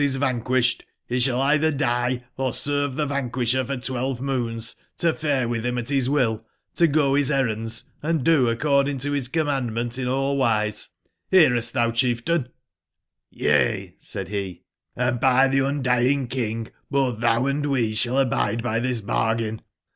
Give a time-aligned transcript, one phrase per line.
[0.01, 5.13] ^ is vanquished, be sball either die, or serve tbe vanquisher for twelve moons, to
[5.13, 6.43] fare witb him at bis will,
[6.73, 10.89] to go bis errands, & do according to bis com mandment in all wise,
[11.31, 12.49] nearest thou, chieftain
[13.31, 18.79] ?''j^ ''Y^^/' said be, ''& by theClndying King, both thou and we sball abide by
[18.79, 19.61] this bargain.